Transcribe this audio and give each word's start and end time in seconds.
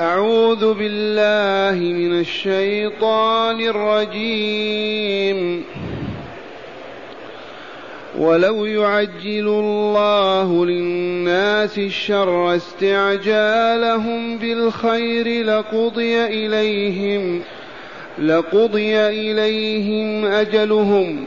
أعوذ 0.00 0.74
بالله 0.74 1.92
من 1.92 2.20
الشيطان 2.20 3.60
الرجيم. 3.60 5.64
ولو 8.18 8.64
يعجل 8.64 9.48
الله 9.48 10.66
للناس 10.66 11.78
الشر 11.78 12.56
استعجالهم 12.56 14.38
بالخير 14.38 15.44
لقضي 15.44 16.24
إليهم 16.24 17.42
لقضي 18.18 18.96
إليهم 18.96 20.24
أجلهم. 20.24 21.26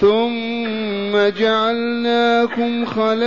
ثم 0.00 1.12
جعلناكم 1.40 2.84
خلائف 2.84 3.18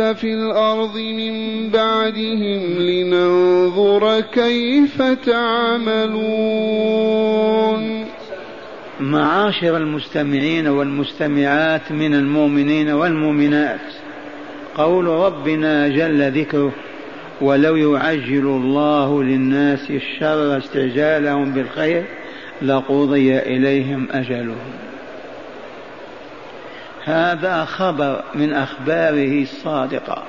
في 0.00 0.34
الأرض 0.34 0.96
من 0.96 1.68
بعدهم 1.70 2.78
لننظر 2.78 4.20
كيف 4.20 5.02
تعملون. 5.02 6.82
معاشر 9.00 9.76
المستمعين 9.76 10.68
والمستمعات 10.68 11.92
من 11.92 12.14
المؤمنين 12.14 12.90
والمؤمنات 12.90 13.80
قول 14.74 15.06
ربنا 15.06 15.88
جل 15.88 16.40
ذكره 16.40 16.72
ولو 17.40 17.76
يعجل 17.76 18.46
الله 18.46 19.22
للناس 19.22 19.90
الشر 19.90 20.58
استعجالهم 20.58 21.52
بالخير 21.52 22.04
لقضي 22.62 23.38
إليهم 23.38 24.08
أجلهم. 24.10 24.72
هذا 27.04 27.64
خبر 27.64 28.22
من 28.34 28.52
أخباره 28.52 29.42
الصادقة. 29.42 30.22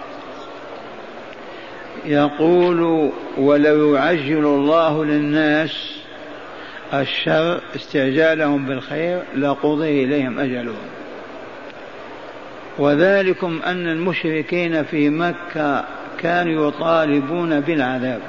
يقول 2.05 3.11
ولو 3.37 3.95
يعجل 3.95 4.45
الله 4.45 5.05
للناس 5.05 5.97
الشر 6.93 7.61
استعجالهم 7.75 8.65
بالخير 8.65 9.21
لقضي 9.35 10.03
إليهم 10.03 10.39
أجلهم. 10.39 10.75
وذلكم 12.77 13.59
أن 13.65 13.87
المشركين 13.87 14.83
في 14.83 15.09
مكة 15.09 15.85
كانوا 16.19 16.67
يطالبون 16.67 17.59
بالعذاب. 17.59 18.21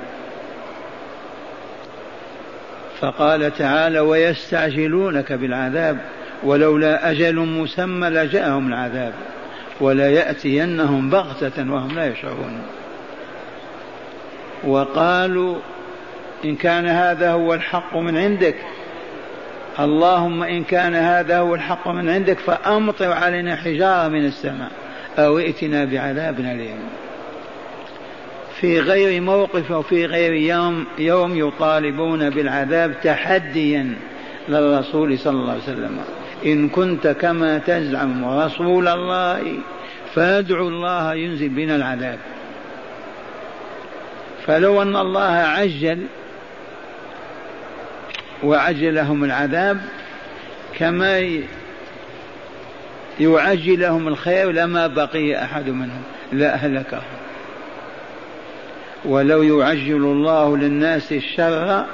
فقال 3.04 3.54
تعالى 3.54 4.00
ويستعجلونك 4.00 5.32
بالعذاب 5.32 5.98
ولولا 6.44 7.10
أجل 7.10 7.36
مسمى 7.36 8.08
لجاءهم 8.08 8.68
العذاب 8.68 9.12
ولا 9.80 10.10
يأتينهم 10.10 11.10
بغتة 11.10 11.72
وهم 11.72 11.94
لا 11.94 12.06
يشعرون. 12.06 12.62
وقالوا 14.64 15.56
إن 16.44 16.56
كان 16.56 16.86
هذا 16.86 17.32
هو 17.32 17.54
الحق 17.54 17.96
من 17.96 18.16
عندك 18.16 18.56
اللهم 19.80 20.42
إن 20.42 20.64
كان 20.64 20.94
هذا 20.94 21.38
هو 21.38 21.54
الحق 21.54 21.88
من 21.88 22.10
عندك 22.10 22.38
فأمطر 22.38 23.12
علينا 23.12 23.56
حجارة 23.56 24.08
من 24.08 24.26
السماء 24.26 24.70
أو 25.18 25.38
ائتنا 25.38 25.84
بعذاب 25.84 26.40
أليم. 26.40 26.78
في 28.64 28.80
غير 28.80 29.20
موقف 29.20 29.70
وفي 29.70 30.06
غير 30.06 30.32
يوم 30.32 30.86
يوم 30.98 31.36
يطالبون 31.36 32.30
بالعذاب 32.30 33.00
تحديا 33.02 33.94
للرسول 34.48 35.18
صلى 35.18 35.32
الله 35.32 35.50
عليه 35.52 35.62
وسلم. 35.62 35.98
إن 36.46 36.68
كنت 36.68 37.06
كما 37.06 37.58
تزعم 37.58 38.24
رسول 38.24 38.88
الله 38.88 39.58
فادعوا 40.14 40.68
الله 40.70 41.14
ينزل 41.14 41.48
بنا 41.48 41.76
العذاب. 41.76 42.18
فلو 44.46 44.82
أن 44.82 44.96
الله 44.96 45.32
عجل 45.32 46.06
وعجل 48.42 48.94
لهم 48.94 49.24
العذاب 49.24 49.80
كما 50.78 51.40
يعجل 53.20 53.80
لهم 53.80 54.08
الخير 54.08 54.50
لما 54.50 54.86
بقي 54.86 55.44
أحد 55.44 55.68
منهم 55.68 56.02
لا 56.32 56.54
أهلكهم 56.54 57.24
ولو 59.04 59.42
يعجل 59.42 60.04
الله 60.04 60.56
للناس 60.56 61.12
الشر 61.12 61.86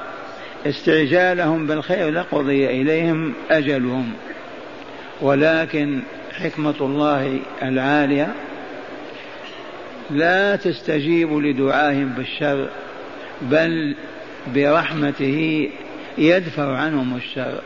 استعجالهم 0.66 1.66
بالخير 1.66 2.10
لقضي 2.10 2.66
إليهم 2.66 3.32
أجلهم. 3.50 4.12
ولكن 5.20 6.00
حكمة 6.32 6.74
الله 6.80 7.40
العالية 7.62 8.34
لا 10.10 10.56
تستجيب 10.56 11.32
لدعائهم 11.32 12.08
بالشر 12.08 12.68
بل 13.42 13.94
برحمته 14.54 15.68
يدفع 16.18 16.76
عنهم 16.76 17.16
الشر. 17.16 17.60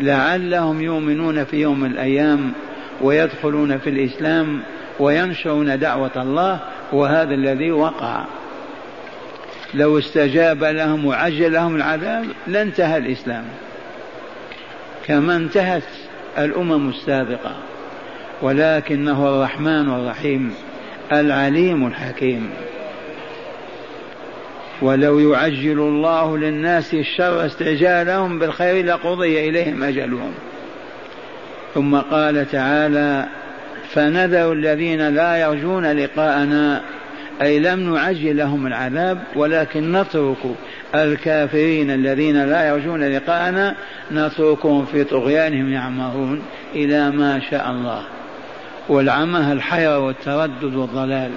لعلهم 0.00 0.82
يؤمنون 0.82 1.44
في 1.44 1.56
يوم 1.56 1.80
من 1.80 1.90
الأيام 1.90 2.52
ويدخلون 3.00 3.78
في 3.78 3.90
الإسلام 3.90 4.62
وينشرون 5.00 5.78
دعوة 5.78 6.10
الله 6.16 6.60
وهذا 6.92 7.34
الذي 7.34 7.72
وقع. 7.72 8.24
لو 9.74 9.98
استجاب 9.98 10.64
لهم 10.64 11.06
وعجل 11.06 11.52
لهم 11.52 11.76
العذاب 11.76 12.24
لانتهى 12.46 12.96
الإسلام. 12.96 13.44
كما 15.06 15.36
انتهت 15.36 15.82
الأمم 16.38 16.88
السابقة. 16.88 17.56
ولكنه 18.42 19.28
الرحمن 19.28 19.90
الرحيم 19.90 20.54
العليم 21.12 21.86
الحكيم. 21.86 22.50
ولو 24.82 25.18
يعجل 25.18 25.78
الله 25.78 26.38
للناس 26.38 26.94
الشر 26.94 27.46
استعجالهم 27.46 28.38
بالخير 28.38 28.86
لقضي 28.86 29.48
إليهم 29.48 29.82
أجلهم. 29.82 30.34
ثم 31.74 31.96
قال 31.96 32.50
تعالى 32.50 33.26
فنذر 33.92 34.52
الذين 34.52 35.08
لا 35.08 35.36
يرجون 35.36 35.92
لقاءنا 35.92 36.82
أي 37.42 37.58
لم 37.58 37.94
نعجل 37.94 38.36
لهم 38.36 38.66
العذاب 38.66 39.18
ولكن 39.36 39.92
نترك 39.92 40.36
الكافرين 40.94 41.90
الذين 41.90 42.44
لا 42.44 42.68
يرجون 42.68 43.04
لقاءنا 43.04 43.74
نتركهم 44.12 44.86
في 44.86 45.04
طغيانهم 45.04 45.72
يعمهون 45.72 46.42
إلى 46.74 47.10
ما 47.10 47.40
شاء 47.50 47.70
الله. 47.70 48.04
والعمى 48.88 49.52
الحيرة 49.52 49.98
والتردد 49.98 50.74
والضلال. 50.74 51.30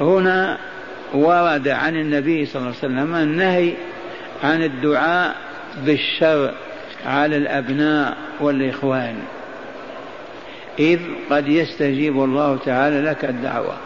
هنا 0.00 0.58
ورد 1.14 1.68
عن 1.68 1.96
النبي 1.96 2.46
صلى 2.46 2.62
الله 2.62 2.74
عليه 2.82 2.94
وسلم 2.94 3.14
النهي 3.14 3.72
عن 4.44 4.62
الدعاء 4.62 5.34
بالشر 5.86 6.54
على 7.06 7.36
الأبناء 7.36 8.16
والإخوان. 8.40 9.16
إذ 10.78 11.00
قد 11.30 11.48
يستجيب 11.48 12.24
الله 12.24 12.58
تعالى 12.64 13.00
لك 13.00 13.24
الدعوة. 13.24 13.76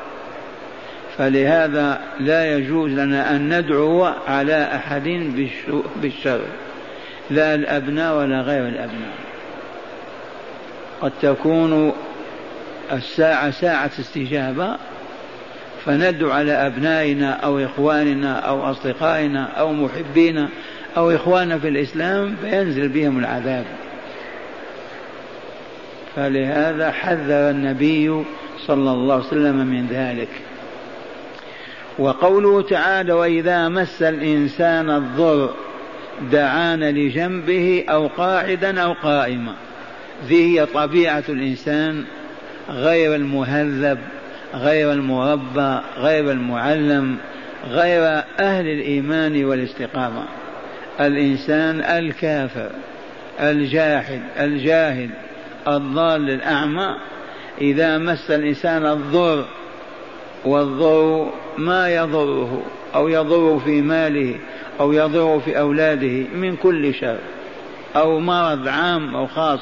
فلهذا 1.19 2.01
لا 2.21 2.57
يجوز 2.57 2.91
لنا 2.91 3.37
أن 3.37 3.59
ندعو 3.59 4.05
على 4.05 4.69
أحد 4.75 5.09
بالشر. 6.03 6.41
لا 7.31 7.55
الأبناء 7.55 8.19
ولا 8.19 8.41
غير 8.41 8.69
الأبناء. 8.69 9.15
قد 11.01 11.13
تكون 11.23 11.93
الساعة 12.93 13.51
ساعة 13.51 13.91
استجابة 14.01 14.77
فندعو 15.85 16.31
على 16.31 16.53
أبنائنا 16.53 17.31
أو 17.31 17.59
إخواننا 17.59 18.39
أو 18.39 18.71
أصدقائنا 18.71 19.45
أو 19.45 19.73
محبينا 19.73 20.49
أو 20.97 21.11
إخواننا 21.11 21.59
في 21.59 21.69
الإسلام 21.69 22.37
فينزل 22.43 22.89
بهم 22.89 23.19
العذاب. 23.19 23.65
فلهذا 26.17 26.91
حذر 26.91 27.51
النبي 27.51 28.25
صلى 28.67 28.91
الله 28.91 29.15
عليه 29.15 29.27
وسلم 29.27 29.57
من 29.57 29.87
ذلك. 29.87 30.29
وقوله 31.99 32.63
تعالى 32.63 33.13
وإذا 33.13 33.69
مس 33.69 34.03
الإنسان 34.03 34.91
الضر 34.91 35.51
دعانا 36.33 36.91
لجنبه 36.91 37.85
أو 37.89 38.07
قاعدا 38.07 38.81
أو 38.81 38.93
قائما. 38.93 39.53
ذي 40.27 40.61
هي 40.61 40.67
طبيعة 40.67 41.25
الإنسان 41.29 42.05
غير 42.71 43.15
المهذب 43.15 43.99
غير 44.55 44.93
المربى 44.93 45.79
غير 45.97 46.31
المعلم 46.31 47.17
غير 47.69 48.03
أهل 48.41 48.67
الإيمان 48.67 49.45
والاستقامة. 49.45 50.25
الإنسان 51.01 51.81
الكافر 51.81 52.71
الجاحد 53.41 54.21
الجاهل 54.41 55.11
الضال 55.69 56.31
الأعمى 56.31 56.97
إذا 57.61 57.99
مس 57.99 58.31
الإنسان 58.31 58.87
الضر 58.87 59.45
والضر 60.45 61.31
ما 61.59 61.95
يضره 61.95 62.63
أو 62.95 63.09
يضر 63.09 63.59
في 63.59 63.83
ماله 63.83 64.39
أو 64.81 64.93
يضر 64.93 65.41
في 65.41 65.59
أولاده 65.59 66.27
من 66.35 66.57
كل 66.57 66.95
شر 66.95 67.19
أو 67.97 68.21
مرض 68.21 68.69
عام 68.69 69.17
أو 69.17 69.27
خاص 69.27 69.61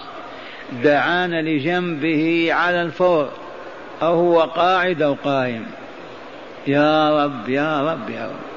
دعانا 0.84 1.42
لجنبه 1.42 2.48
على 2.52 2.82
الفور 2.82 3.28
أو 4.02 4.14
هو 4.14 4.40
قاعد 4.40 5.02
أو 5.02 5.16
قائم. 5.24 5.66
يا 6.66 7.24
رب 7.24 7.48
يا 7.48 7.92
رب 7.92 8.10
يا 8.10 8.26
رب. 8.26 8.49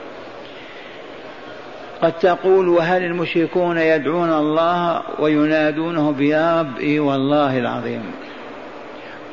قد 2.03 2.19
تقول 2.19 2.69
وهل 2.69 3.03
المشركون 3.03 3.77
يدعون 3.77 4.33
الله 4.33 5.01
وينادونه 5.19 6.11
بيا 6.11 6.59
رب 6.61 6.79
إي 6.79 6.99
والله 6.99 7.59
العظيم. 7.59 8.01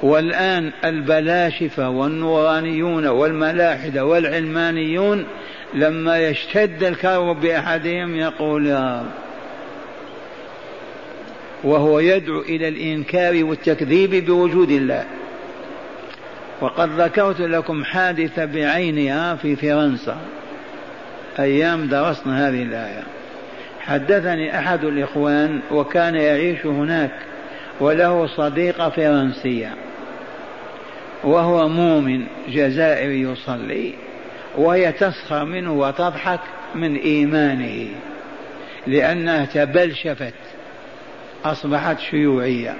والآن 0.02 0.72
البلاشفة 0.84 1.88
والنورانيون 1.88 3.06
والملاحدة 3.06 4.05
والعلمانيون 4.05 5.25
لما 5.75 6.19
يشتد 6.19 6.84
الكرب 6.84 7.40
بأحدهم 7.40 8.17
يقول 8.17 8.67
يا 8.67 9.00
رب. 9.00 9.11
وهو 11.64 12.00
يدعو 12.00 12.40
إلى 12.40 12.69
الإنكار 12.69 13.44
والتكذيب 13.44 14.26
بوجود 14.26 14.70
الله. 14.70 15.05
وقد 16.61 17.00
ذكرت 17.00 17.40
لكم 17.40 17.84
حادثة 17.84 18.44
بعينها 18.44 19.34
في 19.34 19.56
فرنسا. 19.56 20.17
أيام 21.38 21.87
درسنا 21.87 22.49
هذه 22.49 22.62
الآية. 22.62 23.03
حدثني 23.81 24.59
أحد 24.59 24.85
الإخوان 24.85 25.61
وكان 25.71 26.15
يعيش 26.15 26.67
هناك 26.67 27.11
وله 27.81 28.27
صديقة 28.27 28.88
فرنسية. 28.88 29.75
وهو 31.25 31.69
مؤمن 31.69 32.27
جزائري 32.49 33.21
يصلي 33.21 33.94
وهي 34.56 34.93
تسخر 34.93 35.44
منه 35.44 35.73
وتضحك 35.73 36.41
من 36.75 36.97
إيمانه 36.97 37.88
لأنها 38.87 39.44
تبلشفت 39.44 40.35
أصبحت 41.44 41.99
شيوعية. 41.99 42.75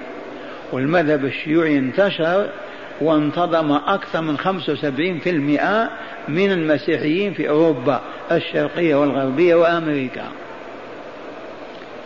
والمذهب 0.71 1.25
الشيوعي 1.25 1.77
انتشر 1.77 2.49
وانتظم 3.01 3.71
أكثر 3.71 4.21
من 4.21 4.37
75% 4.37 5.89
من 6.27 6.51
المسيحيين 6.51 7.33
في 7.33 7.49
أوروبا 7.49 8.01
الشرقية 8.31 8.95
والغربية 8.95 9.55
وأمريكا. 9.55 10.23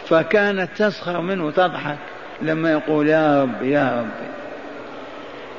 فكانت 0.08 0.70
تسخر 0.78 1.22
منه 1.22 1.52
تضحك 1.52 1.98
لما 2.42 2.72
يقول 2.72 3.08
يا 3.08 3.42
رب 3.42 3.64
يا 3.64 4.00
رب. 4.00 4.36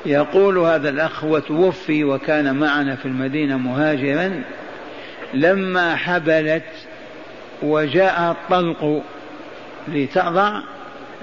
يقول 0.05 0.57
هذا 0.57 0.89
الأخ 0.89 1.23
وتوفي 1.23 2.03
وكان 2.03 2.55
معنا 2.55 2.95
في 2.95 3.05
المدينة 3.05 3.57
مهاجرا. 3.57 4.43
لما 5.33 5.95
حبلت 5.95 6.63
وجاء 7.61 8.31
الطلق 8.31 9.03
لتضع 9.87 10.59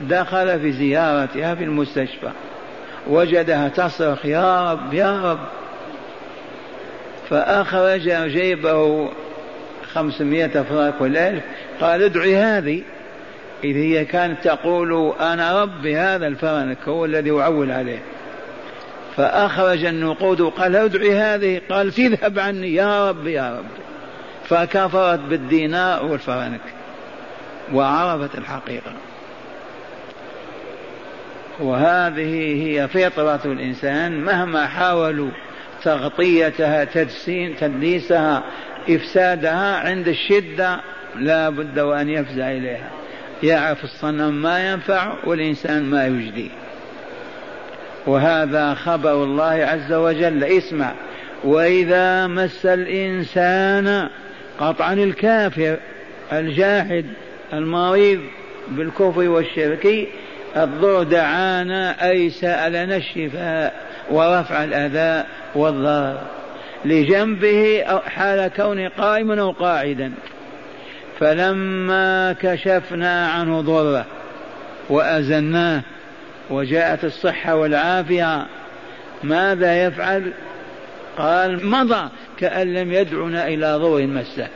دخل 0.01 0.61
في 0.61 0.73
زيارتها 0.73 1.55
في 1.55 1.65
المستشفى. 1.65 2.31
وجدها 3.07 3.69
تصرخ 3.69 4.27
يا 4.27 4.73
رب 4.73 4.95
يا 4.95 5.31
رب. 5.33 5.39
فأخرج 7.31 8.11
جيبه 8.11 9.11
خمسمائة 9.93 10.63
فراك 10.63 11.01
والألف. 11.01 11.45
قال 11.81 12.03
ادعي 12.03 12.37
هذه. 12.37 12.83
إذ 13.65 13.77
هي 13.77 14.05
كانت 14.05 14.45
تقول 14.45 15.13
أنا 15.21 15.63
ربي 15.63 15.97
هذا 15.97 16.27
الفرنك 16.27 16.79
هو 16.89 17.05
الذي 17.05 17.31
أعول 17.31 17.71
عليه. 17.71 18.03
فأخرج 19.17 19.85
النقود 19.85 20.41
وقال 20.41 20.77
ادعي 20.77 21.15
هذه. 21.17 21.61
قال 21.71 21.93
تذهب 21.93 22.39
عني 22.39 22.75
يا 22.75 23.09
رب 23.09 23.27
يا 23.27 23.57
رب. 23.59 23.65
فكفرت 24.45 25.21
بالدينار 25.21 26.05
والفرنك. 26.05 26.61
وعرفت 27.73 28.39
الحقيقة. 28.39 28.93
وهذه 31.61 32.63
هي 32.67 32.89
فطرة 32.89 33.41
الإنسان 33.45 34.21
مهما 34.21 34.67
حاولوا 34.67 35.31
تغطيتها 35.83 36.85
تدسين 36.85 37.57
تدليسها 37.57 38.45
إفسادها 38.91 39.77
عند 39.77 40.09
الشدة 40.09 40.81
لا 41.17 41.49
بد 41.49 41.79
وأن 41.79 42.09
يفزع 42.09 42.51
إليها. 42.51 42.91
يعرف 43.43 43.85
الصنم 43.85 44.43
ما 44.43 44.71
ينفع 44.71 45.15
والإنسان 45.25 45.83
ما 45.83 46.07
يجدي. 46.07 46.51
وهذا 48.07 48.75
خبر 48.75 49.25
الله 49.25 49.45
عز 49.45 49.93
وجل. 49.93 50.45
اسمع 50.45 50.93
وإذا 51.45 52.27
مس 52.27 52.67
الإنسان 52.67 54.09
قطعا 54.59 54.93
الكافر 54.93 55.77
الجاحد 56.33 57.05
المريض 57.53 58.21
بالكفر 58.69 59.29
والشرك 59.29 60.09
الضر 60.57 61.03
دعانا 61.03 62.11
أي 62.11 62.31
سألنا 62.31 62.97
الشفاء 62.97 63.75
ورفع 64.11 64.65
الأذى 64.65 65.27
والضرر 65.55 66.19
لجنبه 66.85 67.85
حال 68.07 68.51
كونه 68.57 68.89
قائما 68.89 69.41
أو 69.41 69.51
قاعدا. 69.51 70.13
فلما 71.21 72.33
كشفنا 72.33 73.29
عنه 73.29 73.61
ضره 73.61 74.07
وأزلناه 74.89 75.83
وجاءت 76.51 77.05
الصحة 77.05 77.55
والعافية 77.55 78.47
ماذا 79.23 79.85
يفعل؟ 79.87 80.33
قال 81.19 81.67
مضى 81.67 82.09
كأن 82.39 82.75
لم 82.75 82.93
يدعنا 82.93 83.49
إلى 83.49 83.75
ضوء 83.75 84.07
مسه. 84.07 84.49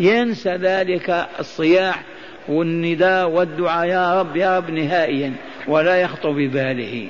ينسى 0.00 0.56
ذلك 0.56 1.26
الصياح 1.40 2.02
والنداء 2.48 3.28
والدعاء 3.28 3.86
يا 3.86 4.20
رب 4.20 4.36
يا 4.36 4.58
رب 4.58 4.70
نهائيا 4.70 5.32
ولا 5.68 5.96
يخطر 5.96 6.30
بباله. 6.30 7.08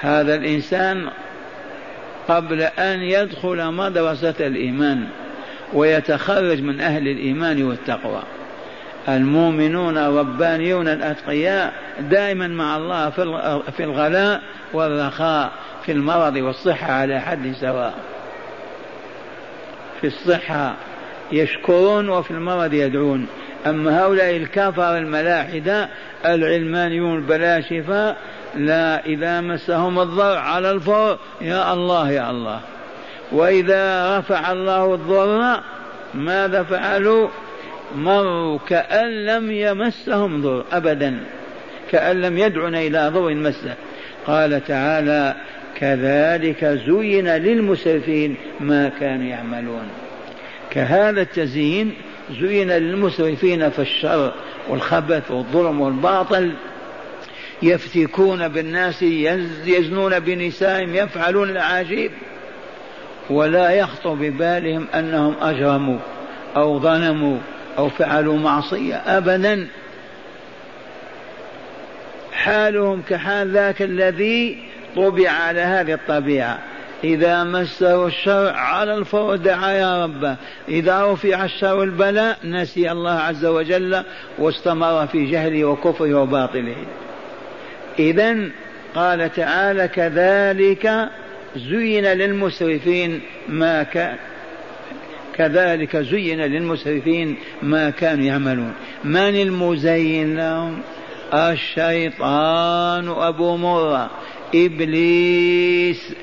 هذا 0.00 0.34
الإنسان 0.34 1.08
قبل 2.28 2.62
أن 2.62 3.00
يدخل 3.00 3.72
مدرسة 3.72 4.34
الإيمان 4.40 5.06
ويتخرج 5.72 6.62
من 6.62 6.80
أهل 6.80 7.08
الإيمان 7.08 7.62
والتقوى. 7.62 8.22
المؤمنون 9.08 9.98
الربانيون 9.98 10.88
الأتقياء 10.88 11.72
دائما 12.00 12.46
مع 12.46 12.76
الله 12.76 13.10
في 13.76 13.84
الغلاء 13.84 14.42
والرخاء 14.72 15.52
في 15.86 15.92
المرض 15.92 16.36
والصحة 16.36 16.92
على 16.92 17.20
حد 17.20 17.52
سواء. 17.60 17.94
في 20.00 20.06
الصحة 20.06 20.74
يشكرون 21.32 22.08
وفي 22.08 22.30
المرض 22.30 22.72
يدعون. 22.72 23.26
أما 23.66 24.00
هؤلاء 24.00 24.36
الكفر 24.36 24.98
الملاحدة 24.98 25.88
العلمانيون 26.24 27.16
البلاشفة 27.16 28.16
لا 28.54 29.06
إذا 29.06 29.40
مسهم 29.40 30.00
الضر 30.00 30.36
على 30.36 30.70
الفور 30.70 31.18
يا 31.40 31.72
الله 31.72 32.10
يا 32.10 32.30
الله. 32.30 32.60
وإذا 33.32 34.18
رفع 34.18 34.52
الله 34.52 34.94
الضر 34.94 35.60
ماذا 36.14 36.62
فعلوا؟ 36.62 37.28
مروا 37.96 38.58
كأن 38.68 39.26
لم 39.26 39.50
يمسهم 39.50 40.42
ضر 40.42 40.64
أبدا. 40.72 41.20
كأن 41.90 42.20
لم 42.20 42.38
يدعنا 42.38 42.80
إلى 42.80 43.08
ضر 43.08 43.34
مسه. 43.34 43.74
قال 44.26 44.64
تعالى 44.64 45.34
كذلك 45.76 46.64
زين 46.64 47.28
للمسرفين 47.28 48.36
ما 48.60 48.88
كانوا 49.00 49.26
يعملون. 49.26 49.88
كهذا 50.70 51.20
التزيين 51.20 51.94
زين 52.40 52.70
للمسرفين 52.70 53.70
في 53.70 53.78
الشر 53.78 54.32
والخبث 54.68 55.30
والظلم 55.30 55.80
والباطل 55.80 56.52
يفتكون 57.62 58.48
بالناس 58.48 59.02
يزنون 59.66 60.20
بنسائهم 60.20 60.94
يفعلون 60.94 61.50
العجيب 61.50 62.10
ولا 63.30 63.70
يخطر 63.70 64.14
ببالهم 64.14 64.86
أنهم 64.94 65.34
أجرموا 65.40 65.98
أو 66.56 66.80
ظلموا 66.80 67.38
أو 67.78 67.88
فعلوا 67.88 68.38
معصية 68.38 68.94
ابدا. 68.94 69.68
حالهم 72.32 73.02
كحال 73.08 73.50
ذاك 73.50 73.82
الذي 73.82 74.58
طبع 74.96 75.30
على 75.30 75.60
هذه 75.60 75.92
الطبيعة. 75.92 76.58
إذا 77.04 77.44
مسه 77.44 78.06
الشر 78.06 78.48
على 78.48 78.94
الفور 78.94 79.36
دعا 79.36 79.72
يا 79.72 80.04
ربه 80.04 80.36
إذا 80.68 81.12
رفع 81.12 81.44
الشر 81.44 81.76
والبلاء 81.76 82.38
نسي 82.44 82.92
الله 82.92 83.10
عز 83.10 83.44
وجل 83.44 84.02
واستمر 84.38 85.06
في 85.06 85.24
جهله 85.30 85.64
وكفره 85.64 86.14
وباطله. 86.14 86.76
إذا 87.98 88.36
قال 88.94 89.32
تعالى 89.32 89.88
كذلك 89.88 91.08
زين 91.56 92.04
للمسرفين 92.04 93.20
ما 93.48 93.82
كان 93.82 94.16
كذلك 95.34 95.96
زين 95.96 96.40
للمسرفين 96.40 97.36
ما 97.62 97.90
كانوا 97.90 98.24
يعملون. 98.24 98.72
من 99.04 99.16
المزين؟ 99.42 100.36
لهم 100.36 100.80
الشيطان 101.34 103.08
أبو 103.08 103.56
مرة. 103.56 104.10
إبليس. 104.54 106.14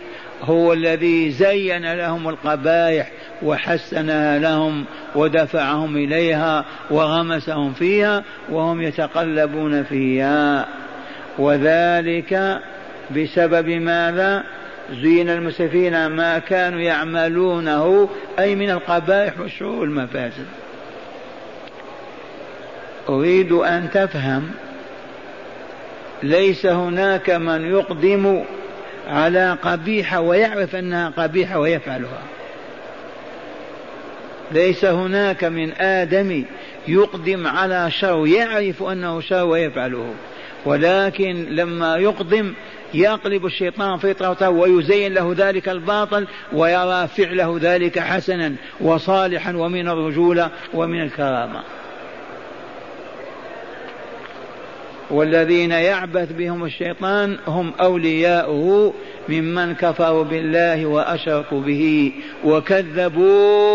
هو 0.41 0.73
الذي 0.73 1.31
زين 1.31 1.93
لهم 1.93 2.29
القبائح 2.29 3.11
وحسنها 3.43 4.39
لهم 4.39 4.85
ودفعهم 5.15 5.97
إليها 5.97 6.65
وغمسهم 6.91 7.73
فيها 7.73 8.23
وهم 8.49 8.81
يتقلبون 8.81 9.83
فيها. 9.83 10.65
وذلك 11.37 12.59
بسبب 13.15 13.69
ماذا؟ 13.69 14.43
زين 14.93 15.29
المسرفين 15.29 16.05
ما 16.05 16.39
كانوا 16.39 16.79
يعملونه 16.79 18.09
أي 18.39 18.55
من 18.55 18.69
القبائح 18.69 19.39
والشرور 19.39 19.79
والمفاسد 19.79 20.45
أريد 23.09 23.51
أن 23.51 23.89
تفهم 23.93 24.51
ليس 26.23 26.65
هناك 26.65 27.29
من 27.29 27.65
يقدم 27.65 28.43
على 29.09 29.57
قبيحة 29.63 30.21
ويعرف 30.21 30.75
أنها 30.75 31.09
قبيحة 31.09 31.59
ويفعلها. 31.59 32.21
ليس 34.51 34.85
هناك 34.85 35.43
من 35.43 35.71
آدم 35.71 36.45
يقدم 36.87 37.47
على 37.47 37.91
شر 37.91 38.27
يعرف 38.27 38.83
أنه 38.83 39.21
شر 39.21 39.45
ويفعله. 39.45 40.13
ولكن 40.65 41.45
لما 41.49 41.97
يقدم 41.97 42.53
يقلب 42.93 43.45
الشيطان 43.45 43.97
فطرته 43.97 44.49
ويزين 44.49 45.13
له 45.13 45.35
ذلك 45.37 45.69
الباطل 45.69 46.27
ويرى 46.53 47.07
فعله 47.07 47.59
ذلك 47.61 47.99
حسنا 47.99 48.55
وصالحا 48.81 49.53
ومن 49.55 49.87
الرجولة 49.87 50.49
ومن 50.73 51.01
الكرامة. 51.03 51.63
والذين 55.11 55.71
يعبث 55.71 56.31
بهم 56.31 56.65
الشيطان 56.65 57.37
هم 57.47 57.73
أولياؤه 57.81 58.93
ممن 59.29 59.75
كفروا 59.75 60.23
بالله 60.23 60.85
وأشركوا 60.85 61.61
به 61.61 62.11
وكذبوا 62.45 63.69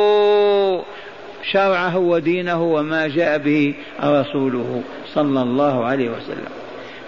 شرعه 1.53 1.99
ودينه 1.99 2.62
وما 2.62 3.09
جاء 3.09 3.38
به 3.38 3.75
رسوله 4.05 4.83
صلى 5.14 5.43
الله 5.43 5.85
عليه 5.85 6.11
وسلم. 6.11 6.49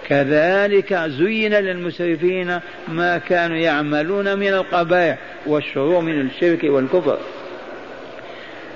كذلك 0.07 0.93
زين 0.93 1.53
للمسرفين 1.53 2.59
ما 2.87 3.17
كانوا 3.17 3.57
يعملون 3.57 4.39
من 4.39 4.47
القبائح 4.47 5.17
والشرور 5.45 6.01
من 6.01 6.21
الشرك 6.21 6.63
والكفر. 6.63 7.17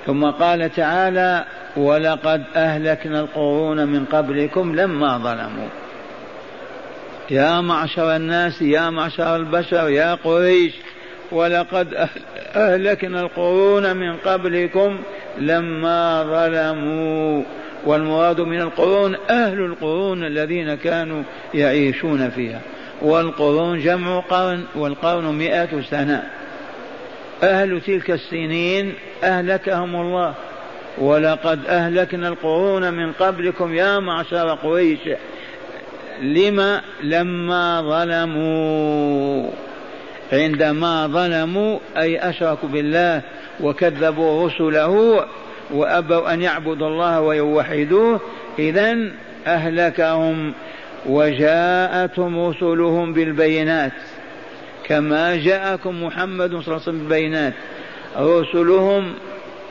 ثم 0.06 0.24
قال 0.24 0.74
تعالى 0.74 1.44
ولقد 1.76 2.42
أهلكنا 2.56 3.20
القرون 3.20 3.88
من 3.88 4.04
قبلكم 4.04 4.76
لما 4.76 5.18
ظلموا. 5.18 5.68
يا 7.30 7.60
معشر 7.60 8.16
الناس 8.16 8.62
يا 8.62 8.90
معشر 8.90 9.36
البشر 9.36 9.88
يا 9.88 10.14
قريش 10.14 10.72
ولقد 11.32 12.08
أهلكنا 12.56 13.20
القرون 13.20 13.96
من 13.96 14.16
قبلكم 14.16 14.98
لما 15.38 16.22
ظلموا. 16.22 17.42
والمراد 17.86 18.40
من 18.40 18.60
القرون 18.60 19.16
أهل 19.30 19.58
القرون 19.60 20.24
الذين 20.24 20.74
كانوا 20.74 21.22
يعيشون 21.54 22.30
فيها. 22.30 22.60
والقرون 23.02 23.78
جمع 23.78 24.20
قرن 24.20 24.64
والقرن 24.74 25.24
مئة 25.24 25.80
سنة. 25.90 26.22
أهل 27.42 27.80
تلك 27.80 28.10
السنين 28.10 28.94
أهلكهم 29.24 29.96
الله. 29.96 30.34
ولقد 30.98 31.66
أهلكنا 31.66 32.28
القرون 32.28 32.94
من 32.94 33.12
قبلكم 33.12 33.74
يا 33.74 33.98
معشر 33.98 34.54
قريش. 34.54 34.98
لما 36.22 36.80
لما 37.02 37.82
ظلموا؟ 37.82 39.50
عندما 40.32 41.06
ظلموا 41.06 41.78
أي 41.96 42.18
أشركوا 42.18 42.68
بالله 42.68 43.22
وكذبوا 43.60 44.46
رسله 44.46 45.24
وأبوا 45.70 46.34
أن 46.34 46.42
يعبدوا 46.42 46.88
الله 46.88 47.20
ويوحدوه 47.20 48.20
إذا 48.58 48.96
أهلكهم 49.46 50.52
وجاءتهم 51.06 52.46
رسلهم 52.46 53.12
بالبينات. 53.12 53.92
كما 54.84 55.36
جاءكم 55.36 56.04
محمد 56.04 56.50
صلى 56.50 56.58
الله 56.58 56.72
عليه 56.72 56.82
وسلم 56.82 56.98
بالبينات. 56.98 57.54
رسلهم 58.16 59.14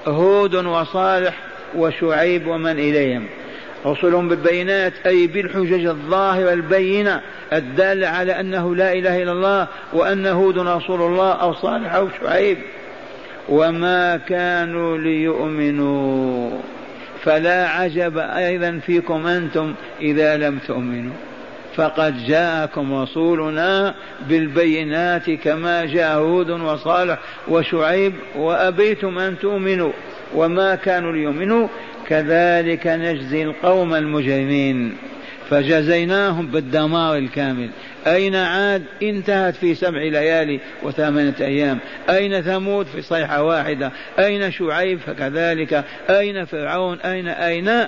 هود 0.08 0.56
وصالح 0.56 1.38
وشعيب 1.76 2.48
ومن 2.48 2.80
إليهم. 2.80 3.26
رسلهم 3.86 4.30
بالبينات 4.30 4.94
أي 5.06 5.28
بالحجج 5.28 5.86
الظاهرة 5.86 6.54
البينة 6.54 7.22
الدالة 7.54 8.08
على 8.08 8.40
أنه 8.40 8.76
لا 8.76 8.94
إله 8.94 9.24
إلا 9.24 9.32
الله 9.32 9.68
وأن 9.94 10.28
هود 10.28 10.58
رسول 10.58 11.02
الله 11.02 11.32
أو 11.32 11.54
صالح 11.54 11.96
أو 11.96 12.08
شعيب. 12.22 12.58
وما 13.50 14.18
كانوا 14.18 14.98
ليؤمنوا. 14.98 16.52
فلا 17.24 17.68
عجب 17.68 18.18
أيضا 18.18 18.80
فيكم 18.86 19.28
أنتم 19.28 19.74
إذا 20.02 20.38
لم 20.38 20.60
تؤمنوا. 20.68 21.14
فقد 21.76 22.26
جاءكم 22.26 23.02
رسولنا 23.02 23.96
بالبينات 24.30 25.30
كما 25.30 25.86
جاء 25.86 26.18
هود 26.18 26.50
وصالح 26.50 27.20
وشعيب 27.48 28.14
وأبيتم 28.36 29.20
أن 29.20 29.40
تؤمنوا 29.40 29.92
وما 30.36 30.76
كانوا 30.76 31.12
ليؤمنوا. 31.12 31.68
كذلك 32.08 32.88
نجزي 32.88 33.44
القوم 33.44 33.96
المجرمين. 33.96 34.98
فجزيناهم 35.50 36.48
بالدمار 36.48 37.18
الكامل. 37.18 37.70
أين 38.08 38.36
عاد؟ 38.36 38.84
انتهت 39.04 39.56
في 39.56 39.76
سبع 39.76 40.02
ليالي 40.02 40.60
وثمانية 40.84 41.36
أيام. 41.42 41.80
أين 42.10 42.42
ثمود؟ 42.42 42.86
في 42.86 43.02
صيحة 43.02 43.44
واحدة. 43.44 43.92
أين 44.20 44.52
شعيب؟ 44.52 45.00
فكذلك. 45.00 45.84
أين 46.10 46.46
فرعون؟ 46.46 47.00
أين 47.00 47.28
أين؟ 47.28 47.86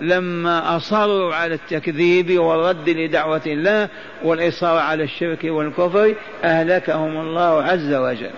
لما 0.00 0.76
أصروا 0.76 1.34
على 1.34 1.54
التكذيب 1.54 2.38
والرد 2.38 2.88
لدعوة 2.88 3.42
الله 3.46 3.88
والإصرار 4.24 4.78
على 4.78 5.04
الشرك 5.04 5.44
والكفر 5.44 6.14
أهلكهم 6.44 7.20
الله 7.20 7.62
عز 7.62 7.94
وجل. 7.94 8.30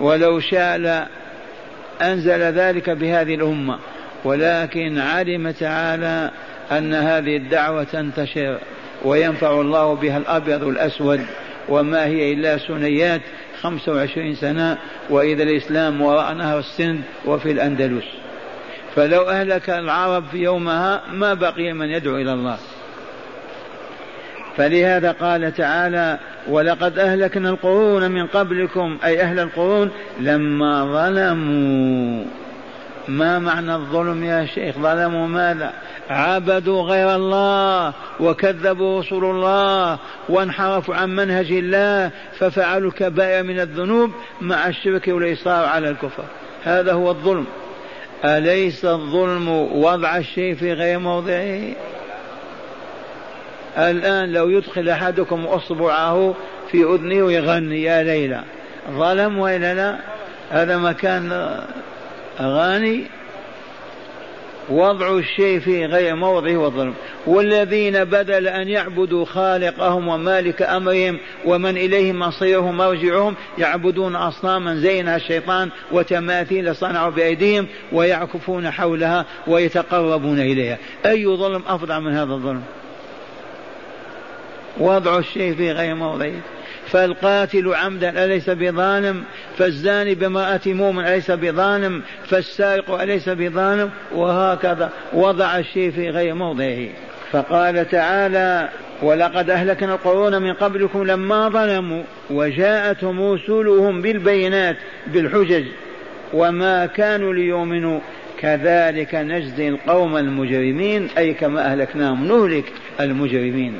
ولو 0.00 0.40
شاء 0.40 1.08
أنزل 2.02 2.40
ذلك 2.40 2.90
بهذه 2.90 3.34
الأمة 3.34 3.78
ولكن 4.24 4.98
علم 4.98 5.50
تعالى 5.50 6.30
أن 6.72 6.94
هذه 6.94 7.36
الدعوة 7.36 7.84
تنتشر 7.84 8.58
وينفع 9.04 9.60
الله 9.60 9.94
بها 9.94 10.18
الأبيض 10.18 10.62
والأسود 10.62 11.20
وما 11.68 12.04
هي 12.04 12.32
إلا 12.32 12.58
سنيات 12.58 13.20
خمسة 13.60 13.92
وعشرين 13.92 14.34
سنة 14.34 14.78
وإذا 15.10 15.42
الإسلام 15.42 16.00
وراء 16.00 16.34
نهر 16.34 16.58
السند 16.58 17.00
وفي 17.24 17.50
الأندلس. 17.50 18.04
فلو 18.96 19.22
أهلك 19.22 19.70
العرب 19.70 20.24
في 20.30 20.38
يومها 20.38 21.02
ما 21.12 21.34
بقي 21.34 21.72
من 21.72 21.90
يدعو 21.90 22.16
إلى 22.16 22.32
الله. 22.32 22.58
فلهذا 24.56 25.12
قال 25.12 25.54
تعالى 25.54 26.18
ولقد 26.48 26.98
أهلكنا 26.98 27.50
القرون 27.50 28.10
من 28.10 28.26
قبلكم. 28.26 28.98
أي 29.04 29.20
أهل 29.22 29.38
القرون 29.38 29.90
لما 30.20 30.84
ظلموا. 30.84 32.24
ما 33.08 33.38
معنى 33.38 33.74
الظلم 33.74 34.24
يا 34.24 34.46
شيخ؟ 34.46 34.76
ظلموا 34.78 35.26
ماذا؟ 35.26 35.72
عبدوا 36.10 36.82
غير 36.82 37.14
الله 37.16 37.92
وكذبوا 38.20 39.00
رسول 39.00 39.24
الله 39.24 39.98
وانحرفوا 40.28 40.94
عن 40.94 41.16
منهج 41.16 41.52
الله 41.52 42.10
ففعلوا 42.38 42.90
كبائر 42.90 43.42
من 43.42 43.60
الذنوب 43.60 44.10
مع 44.40 44.68
الشرك 44.68 45.08
والإصرار 45.08 45.64
على 45.64 45.90
الكفر. 45.90 46.24
هذا 46.64 46.92
هو 46.92 47.10
الظلم. 47.10 47.46
أليس 48.26 48.84
الظلم 48.84 49.48
وضع 49.72 50.16
الشيء 50.16 50.54
في 50.54 50.72
غير 50.72 50.98
موضعه؟ 50.98 51.60
الآن 53.78 54.32
لو 54.32 54.48
يدخل 54.48 54.88
أحدكم 54.88 55.46
أصبعه 55.46 56.34
في 56.70 56.84
أذنه 56.84 57.22
ويغني 57.22 57.82
يا 57.82 58.02
ليلى 58.02 58.42
ظلم 58.90 59.38
وإلا 59.38 59.74
لا؟ 59.74 59.98
هذا 60.50 60.76
مكان 60.76 61.50
أغاني 62.40 63.04
وضع 64.68 65.18
الشيء 65.18 65.60
في 65.60 65.86
غير 65.86 66.14
موضعه 66.14 66.56
والظلم. 66.56 66.94
والذين 67.26 68.04
بدل 68.04 68.48
أن 68.48 68.68
يعبدوا 68.68 69.24
خالقهم 69.24 70.08
ومالك 70.08 70.62
أمرهم 70.62 71.18
ومن 71.44 71.76
إليه 71.76 72.12
مصيرهم 72.12 72.76
مرجعهم 72.76 73.34
يعبدون 73.58 74.16
أصناما 74.16 74.74
زينها 74.76 75.16
الشيطان 75.16 75.70
وتماثيل 75.92 76.76
صنعوا 76.76 77.10
بأيديهم 77.10 77.66
ويعكفون 77.92 78.70
حولها 78.70 79.24
ويتقربون 79.46 80.40
إليها. 80.40 80.78
أي 81.06 81.26
ظلم 81.26 81.62
أفظع 81.66 81.98
من 81.98 82.12
هذا 82.12 82.32
الظلم؟ 82.32 82.62
وضع 84.78 85.18
الشيء 85.18 85.54
في 85.54 85.72
غير 85.72 85.94
موضعه. 85.94 86.32
فالقاتل 86.86 87.74
عمدا 87.74 88.24
أليس 88.24 88.50
بظالم؟ 88.50 89.24
فالزاني 89.58 90.14
بامرأة 90.14 90.60
مؤمن 90.66 91.04
أليس 91.04 91.30
بظالم 91.30 92.02
فالسارق 92.28 93.00
أليس 93.00 93.28
بظالم 93.28 93.90
وهكذا 94.14 94.90
وضع 95.12 95.58
الشيء 95.58 95.90
في 95.90 96.10
غير 96.10 96.34
موضعه. 96.34 96.88
فقال 97.32 97.88
تعالى 97.88 98.68
ولقد 99.02 99.50
أهلكنا 99.50 99.94
القرون 99.94 100.42
من 100.42 100.52
قبلكم 100.52 101.04
لما 101.04 101.48
ظلموا 101.48 102.02
وجاءتهم 102.30 103.32
رسلهم 103.32 104.02
بالبينات 104.02 104.76
بالحجج 105.06 105.64
وما 106.32 106.86
كانوا 106.86 107.34
ليؤمنوا. 107.34 108.00
كذلك 108.38 109.14
نجزي 109.14 109.68
القوم 109.68 110.16
المجرمين 110.16 111.08
أي 111.18 111.34
كما 111.34 111.72
أهلكناهم 111.72 112.28
نهلك 112.28 112.72
المجرمين. 113.00 113.74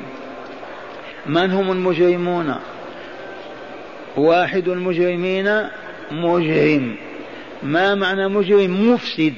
من 1.25 1.51
هم 1.51 1.71
المجرمون؟ 1.71 2.55
واحد 4.17 4.67
المجرمين 4.67 5.67
مجرم. 6.11 6.95
ما 7.63 7.95
معنى 7.95 8.27
مجرم؟ 8.27 8.91
مفسد. 8.91 9.33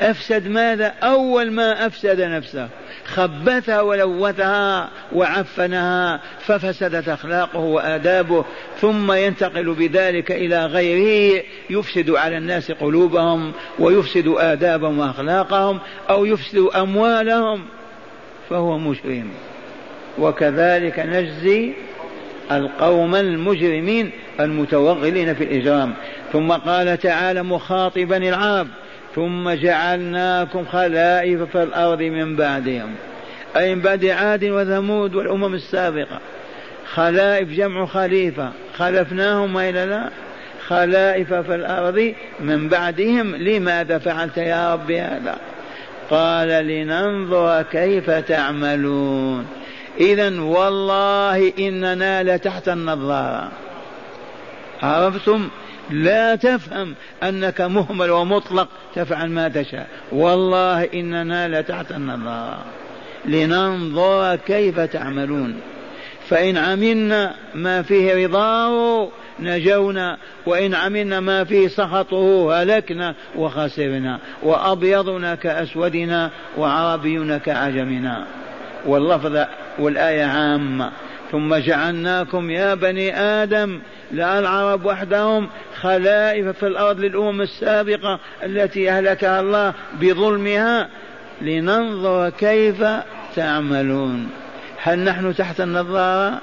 أفسد 0.00 0.48
ماذا؟ 0.48 0.86
أول 1.02 1.50
ما 1.50 1.86
أفسد 1.86 2.20
نفسه. 2.20 2.68
خبثها 3.04 3.80
ولوثها 3.80 4.88
وعفنها 5.12 6.20
ففسدت 6.40 7.08
أخلاقه 7.08 7.58
وآدابه 7.58 8.44
ثم 8.80 9.12
ينتقل 9.12 9.74
بذلك 9.74 10.32
إلى 10.32 10.66
غيره. 10.66 11.42
يفسد 11.70 12.10
على 12.10 12.38
الناس 12.38 12.70
قلوبهم 12.72 13.52
ويفسد 13.78 14.34
آدابهم 14.38 14.98
وأخلاقهم 14.98 15.78
أو 16.10 16.24
يفسد 16.24 16.68
أموالهم. 16.76 17.62
فهو 18.50 18.78
مجرم. 18.78 19.30
وكذلك 20.18 20.98
نجزي 20.98 21.72
القوم 22.52 23.14
المجرمين 23.14 24.10
المتوغلين 24.40 25.34
في 25.34 25.44
الإجرام. 25.44 25.94
ثم 26.32 26.52
قال 26.52 26.98
تعالى 26.98 27.42
مخاطبا 27.42 28.16
العرب 28.16 28.68
ثم 29.14 29.50
جعلناكم 29.50 30.64
خلائف 30.64 31.42
في 31.42 31.62
الأرض 31.62 32.02
من 32.02 32.36
بعدهم. 32.36 32.94
أي 33.56 33.74
من 33.74 33.80
بعد 33.80 34.04
عاد 34.04 34.44
وثمود 34.44 35.14
والأمم 35.14 35.54
السابقة. 35.54 36.20
خلائف 36.94 37.48
جمع 37.48 37.86
خليفة. 37.86 38.50
خلفناهم 38.76 39.54
وإلا 39.54 39.86
لا؟ 39.86 40.10
خلائف 40.66 41.34
في 41.34 41.54
الأرض 41.54 42.14
من 42.40 42.68
بعدهم. 42.68 43.36
لماذا 43.36 43.98
فعلت 43.98 44.36
يا 44.36 44.74
رب 44.74 44.90
هذا؟ 44.90 45.36
قال 46.10 46.48
لننظر 46.48 47.62
كيف 47.62 48.10
تعملون. 48.10 49.46
إذا 50.00 50.40
والله 50.40 51.52
إننا 51.58 52.22
لتحت 52.22 52.68
النظارة. 52.68 53.48
عرفتم؟ 54.82 55.48
لا 55.90 56.34
تفهم 56.34 56.94
أنك 57.22 57.60
مهمل 57.60 58.10
ومطلق 58.10 58.68
تفعل 58.94 59.30
ما 59.30 59.48
تشاء. 59.48 59.86
والله 60.12 60.84
إننا 60.84 61.60
لتحت 61.60 61.92
النظارة. 61.92 62.64
لننظر 63.24 64.36
كيف 64.36 64.80
تعملون. 64.80 65.60
فإن 66.28 66.56
عملنا 66.56 67.34
ما 67.54 67.82
فيه 67.82 68.26
رضاه 68.26 69.08
نجونا. 69.40 70.18
وإن 70.46 70.74
عملنا 70.74 71.20
ما 71.20 71.44
فيه 71.44 71.68
سخطه 71.68 72.62
هلكنا 72.62 73.14
وخسرنا. 73.36 74.18
وأبيضنا 74.42 75.34
كأسودنا 75.34 76.30
وعربينا 76.58 77.38
كعجمنا 77.38 78.26
واللفظ 78.86 79.46
والآية 79.78 80.24
عامة. 80.24 80.92
ثم 81.32 81.54
جعلناكم 81.54 82.50
يا 82.50 82.74
بني 82.74 83.20
آدم 83.20 83.80
لا 84.12 84.38
العرب 84.38 84.84
وحدهم 84.84 85.48
خلائف 85.80 86.48
في 86.48 86.66
الأرض 86.66 87.00
للأمم 87.00 87.42
السابقة 87.42 88.20
التي 88.42 88.90
أهلكها 88.90 89.40
الله 89.40 89.74
بظلمها 90.00 90.88
لننظر 91.42 92.30
كيف 92.30 92.84
تعملون. 93.36 94.30
هل 94.82 94.98
نحن 94.98 95.34
تحت 95.34 95.60
النظارة؟ 95.60 96.40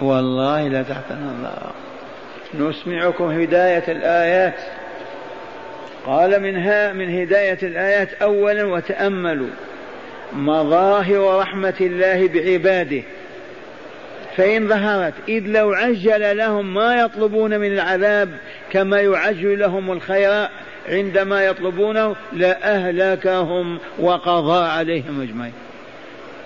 والله 0.00 0.68
لا 0.68 0.82
تحت 0.82 1.04
النظارة. 1.10 1.74
نسمعكم 2.54 3.24
هداية 3.24 3.84
الآيات. 3.88 4.60
قال 6.06 6.42
منها 6.42 6.92
من 6.92 7.20
هداية 7.20 7.58
الآيات 7.62 8.12
أولا 8.22 8.64
وتأملوا. 8.64 9.50
مظاهر 10.32 11.38
رحمة 11.38 11.74
الله 11.80 12.28
بعباده. 12.28 13.02
فإن 14.36 14.68
ظهرت 14.68 15.14
إذ 15.28 15.42
لو 15.46 15.72
عجل 15.72 16.36
لهم 16.36 16.74
ما 16.74 17.00
يطلبون 17.00 17.60
من 17.60 17.72
العذاب 17.72 18.38
كما 18.72 19.00
يعجل 19.00 19.58
لهم 19.58 19.92
الخير 19.92 20.48
عندما 20.88 21.44
يطلبونه 21.44 22.16
لأهلكهم 22.32 23.78
وقضى 23.98 24.66
عليهم 24.68 25.20
أجمعين. 25.20 25.52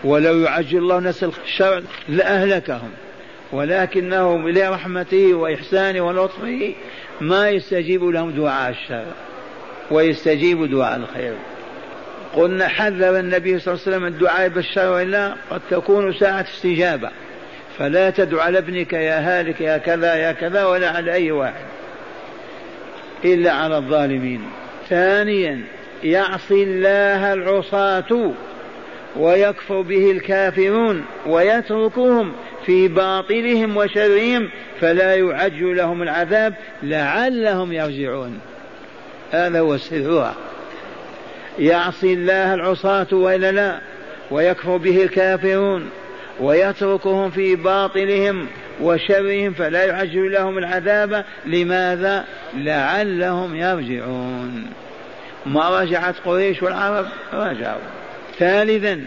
ولو 0.05 0.39
يعجل 0.39 0.79
الله 0.79 0.99
ناس 0.99 1.25
الشر 1.25 1.83
لأهلكهم. 2.09 2.91
ولكنه 3.53 4.51
لرحمته 4.51 5.35
وإحسانه 5.35 6.01
ولطفه 6.01 6.75
ما 7.21 7.51
يستجيب 7.51 8.05
لهم 8.05 8.31
دعاء 8.31 8.71
الشر 8.71 9.05
ويستجيب 9.91 10.71
دعاء 10.71 10.97
الخير. 10.97 11.35
قلنا 12.37 12.69
حذر 12.69 13.19
النبي 13.19 13.59
صلى 13.59 13.75
الله 13.75 13.85
عليه 13.87 13.97
وسلم 13.97 14.07
الدعاء 14.07 14.49
بالشر 14.49 14.93
والا 14.93 15.35
قد 15.51 15.61
تكون 15.71 16.13
ساعة 16.13 16.47
استجابة. 16.57 17.11
فلا 17.79 18.11
تدع 18.11 18.43
على 18.43 18.59
ابنك 18.59 18.93
يا 18.93 19.41
هالك 19.41 19.61
يا 19.61 19.79
كذا 19.79 20.15
يا 20.15 20.33
كذا 20.33 20.65
ولا 20.65 20.91
على 20.91 21.13
أي 21.13 21.31
واحد. 21.31 21.65
إلا 23.25 23.53
على 23.53 23.77
الظالمين. 23.77 24.41
ثانيا 24.89 25.61
يعصي 26.05 26.63
الله 26.63 27.33
العصاة 27.33 28.33
ويكفر 29.17 29.81
به 29.81 30.11
الكافرون 30.11 31.05
ويتركهم 31.27 32.33
في 32.67 32.89
باطلهم 32.89 33.77
وشرهم 33.77 34.51
فلا 34.81 35.15
يعجل 35.15 35.77
لهم 35.77 36.03
العذاب 36.03 36.55
لعلهم 36.83 37.73
يرجعون. 37.73 38.41
هذا 39.33 39.61
هو 39.61 39.77
سرها. 39.77 40.35
يعصي 41.61 42.15
الله 42.15 42.55
العصاة 42.55 43.07
وإلا 43.13 43.53
لا 43.53 43.81
ويكفر 44.31 44.77
به 44.77 45.03
الكافرون 45.03 45.91
ويتركهم 46.41 47.31
في 47.31 47.57
باطلهم 47.57 48.47
وشرهم 48.81 49.53
فلا 49.53 49.85
يعجل 49.85 50.33
لهم 50.33 50.59
العذاب. 50.59 51.25
لماذا؟ 51.47 52.25
لعلهم 52.55 53.57
يرجعون. 53.57 54.67
ما 55.47 55.81
رجعت 55.81 56.15
قريش 56.25 56.63
والعرب؟ 56.63 57.07
رجعوا. 57.33 57.81
ثالثا 58.39 59.05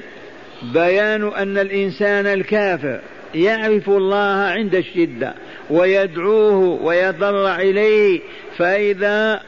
بيان 0.74 1.28
أن 1.28 1.58
الإنسان 1.58 2.26
الكافر 2.26 3.00
يعرف 3.36 3.90
الله 3.90 4.28
عند 4.28 4.76
الشدة 4.76 5.34
ويدعوه 5.70 6.84
ويضرع 6.84 7.56
إليه 7.56 8.22
فإذا 8.58 9.42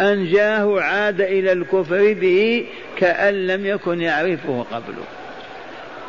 أنجاه 0.00 0.80
عاد 0.80 1.20
إلى 1.20 1.52
الكفر 1.52 2.12
به 2.12 2.66
كأن 2.96 3.46
لم 3.46 3.66
يكن 3.66 4.00
يعرفه 4.00 4.66
قبله. 4.72 5.04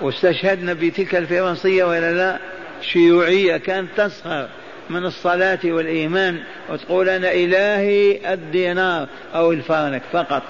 واستشهدنا 0.02 0.74
بتلك 0.74 1.16
الفرنسية 1.16 1.84
ولا 1.84 2.14
لا؟ 2.14 2.40
شيوعية 2.82 3.58
كانت 3.58 3.90
تسخر 3.98 4.48
من 4.90 5.06
الصلاة 5.06 5.60
والإيمان 5.64 6.40
وتقول 6.70 7.10
أنا 7.10 7.32
إلهي 7.32 8.34
الدينار 8.34 9.08
أو 9.36 9.52
الفرنك 9.52 10.02
فقط. 10.12 10.44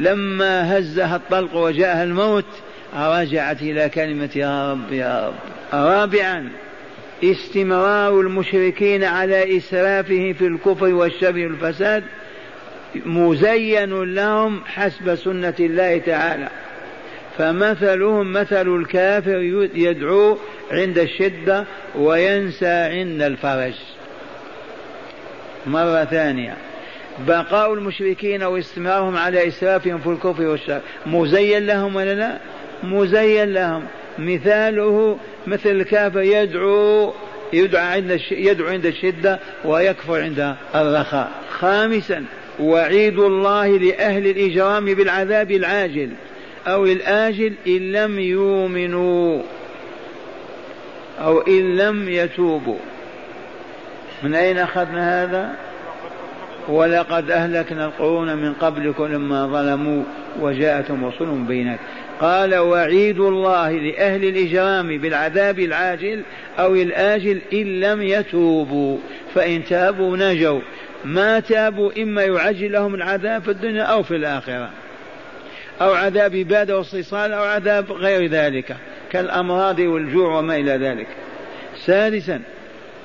لما 0.00 0.78
هزها 0.78 1.16
الطلق 1.16 1.56
وجاءها 1.56 2.04
الموت 2.04 2.46
رجعت 2.96 3.62
إلى 3.62 3.88
كلمة 3.88 4.30
يا 4.36 4.72
رب 4.72 4.92
يا 4.92 5.26
رب. 5.26 5.34
رابعا 5.72 6.48
استمرار 7.24 8.20
المشركين 8.20 9.04
على 9.04 9.56
إسرافه 9.56 10.34
في 10.38 10.46
الكفر 10.46 10.94
والشر 10.94 11.34
والفساد 11.34 12.04
مزين 12.94 14.14
لهم 14.14 14.60
حسب 14.66 15.14
سنة 15.14 15.54
الله 15.60 15.98
تعالى. 15.98 16.48
فمثلهم 17.38 18.32
مثل 18.32 18.76
الكافر 18.76 19.68
يدعو 19.74 20.38
عند 20.70 20.98
الشدة 20.98 21.64
وينسى 21.94 22.66
عند 22.66 23.22
الفرج. 23.22 23.74
مرة 25.66 26.04
ثانية. 26.04 26.56
بقاء 27.28 27.74
المشركين 27.74 28.42
واستمرارهم 28.42 29.16
على 29.16 29.48
إسرافهم 29.48 29.98
في 29.98 30.06
الكفر 30.06 30.42
والشر 30.42 30.80
مزين 31.06 31.66
لهم 31.66 31.96
ولا 31.96 32.14
لا؟ 32.14 32.38
مزين 32.82 33.52
لهم. 33.52 33.84
مثاله 34.18 35.18
مثل 35.46 35.70
الكافر 35.70 36.20
يدعو 36.20 37.12
يدعو 37.52 37.84
عند 37.86 38.20
يدعو 38.30 38.68
عند 38.68 38.86
الشدة 38.86 39.38
ويكفر 39.64 40.20
عند 40.22 40.56
الرخاء. 40.74 41.30
خامسا. 41.50 42.24
وعيد 42.60 43.18
الله 43.18 43.66
لأهل 43.66 44.26
الإجرام 44.26 44.84
بالعذاب 44.84 45.50
العاجل 45.50 46.10
أو 46.66 46.84
الآجل 46.84 47.52
إن 47.66 47.92
لم 47.92 48.18
يؤمنوا 48.18 49.42
أو 51.20 51.40
إن 51.40 51.76
لم 51.76 52.08
يتوبوا. 52.08 52.78
من 54.22 54.34
أين 54.34 54.58
أخذنا 54.58 55.24
هذا؟ 55.24 55.54
ولقد 56.68 57.30
أهلكنا 57.30 57.84
القرون 57.86 58.36
من 58.36 58.52
قبلكم 58.52 59.04
لما 59.04 59.46
ظلموا 59.46 60.02
وجاءتهم 60.40 61.04
رسل 61.04 61.26
بينات. 61.26 61.78
قال 62.20 62.54
وعيد 62.54 63.20
الله 63.20 63.72
لأهل 63.72 64.24
الإجرام 64.24 64.98
بالعذاب 64.98 65.58
العاجل 65.58 66.22
أو 66.58 66.74
الآجل 66.74 67.38
إن 67.52 67.80
لم 67.80 68.02
يتوبوا. 68.02 68.98
فإن 69.34 69.64
تابوا 69.64 70.16
نجوا. 70.16 70.60
ما 71.04 71.40
تابوا 71.40 72.02
إما 72.02 72.22
يعجل 72.22 72.72
لهم 72.72 72.94
العذاب 72.94 73.42
في 73.42 73.50
الدنيا 73.50 73.82
أو 73.82 74.02
في 74.02 74.16
الآخرة. 74.16 74.70
أو 75.80 75.92
عذاب 75.94 76.34
إبادة 76.34 76.78
واستيصال 76.78 77.32
أو 77.32 77.42
عذاب 77.42 77.92
غير 77.92 78.30
ذلك. 78.30 78.76
كالأمراض 79.10 79.78
والجوع 79.78 80.38
وما 80.38 80.56
إلى 80.56 80.72
ذلك. 80.72 81.06
سادسا 81.76 82.40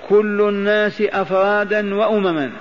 كل 0.09 0.41
الناس 0.41 1.01
أفرادا 1.01 1.95
وأمما. 1.95 2.51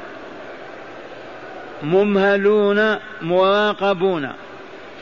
ممهلون 1.83 2.96
مراقبون 3.22 4.33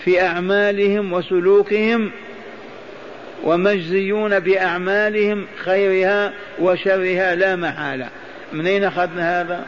في 0.04 0.22
أعمالهم 0.22 1.12
وسلوكهم 1.12 2.10
ومجزيون 3.44 4.40
بأعمالهم 4.40 5.46
خيرها 5.64 6.32
وشرها 6.60 7.34
لا 7.34 7.56
محالة. 7.56 8.08
من 8.52 8.66
أين 8.66 8.84
أخذنا 8.84 9.40
هذا؟ 9.40 9.64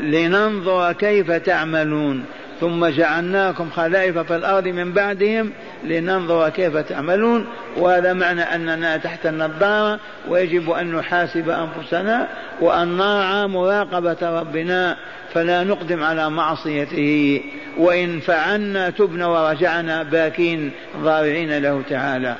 لننظر 0.00 0.92
كيف 0.92 1.30
تعملون. 1.30 2.24
ثم 2.60 2.86
جعلناكم 2.86 3.70
خلائف 3.70 4.18
في 4.18 4.36
الأرض 4.36 4.68
من 4.68 4.92
بعدهم 4.92 5.50
لننظر 5.84 6.48
كيف 6.48 6.76
تعملون. 6.76 7.46
وهذا 7.76 8.12
معنى 8.12 8.42
أننا 8.42 8.96
تحت 8.96 9.26
النظارة 9.26 10.00
ويجب 10.28 10.70
أن 10.70 10.92
نحاسب 10.92 11.48
أنفسنا 11.48 12.28
وأن 12.60 12.96
نرعى 12.96 13.46
مراقبة 13.46 14.40
ربنا. 14.40 14.96
فلا 15.34 15.64
نقدم 15.64 16.02
على 16.02 16.30
معصيته. 16.30 17.40
وإن 17.78 18.20
فعلنا 18.20 18.90
تبنا 18.90 19.26
ورجعنا 19.26 20.02
باكين 20.02 20.70
ضارعين 21.02 21.58
له 21.58 21.82
تعالى. 21.90 22.36